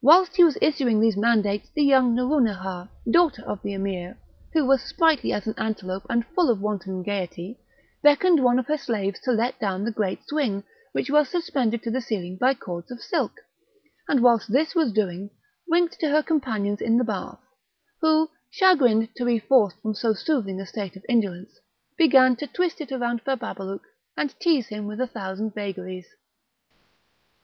Whilst 0.00 0.36
he 0.36 0.44
was 0.44 0.56
issuing 0.62 1.00
these 1.00 1.16
mandates 1.16 1.70
the 1.74 1.82
young 1.82 2.14
Nouronihar, 2.14 2.88
daughter 3.10 3.42
of 3.44 3.60
the 3.62 3.72
Emir, 3.74 4.16
who 4.52 4.64
was 4.64 4.80
sprightly 4.80 5.32
as 5.32 5.44
an 5.48 5.56
antelope, 5.58 6.06
and 6.08 6.24
full 6.24 6.50
of 6.50 6.60
wanton 6.60 7.02
gaiety, 7.02 7.58
beckoned 8.00 8.38
one 8.44 8.60
of 8.60 8.68
her 8.68 8.78
slaves 8.78 9.18
to 9.22 9.32
let 9.32 9.58
down 9.58 9.82
the 9.82 9.90
great 9.90 10.24
swing, 10.24 10.62
which 10.92 11.10
was 11.10 11.28
suspended 11.28 11.82
to 11.82 11.90
the 11.90 12.00
ceiling 12.00 12.36
by 12.40 12.54
cords 12.54 12.92
of 12.92 13.00
silk, 13.02 13.32
and 14.06 14.20
whilst 14.22 14.52
this 14.52 14.76
was 14.76 14.92
doing, 14.92 15.30
winked 15.66 15.98
to 15.98 16.10
her 16.10 16.22
companions 16.22 16.80
in 16.80 16.96
the 16.96 17.02
bath, 17.02 17.40
who, 18.02 18.30
chagrined 18.52 19.08
to 19.16 19.24
be 19.24 19.40
forced 19.40 19.82
from 19.82 19.94
so 19.96 20.12
soothing 20.14 20.60
a 20.60 20.64
state 20.64 20.94
of 20.94 21.04
indolence, 21.08 21.58
began 21.98 22.36
to 22.36 22.46
twist 22.46 22.80
it 22.80 22.92
round 22.92 23.24
Bababalouk, 23.24 23.80
and 24.16 24.30
tease 24.38 24.68
him 24.68 24.86
with 24.86 25.00
a 25.00 25.08
thousand 25.08 25.54
vagaries. 25.56 26.06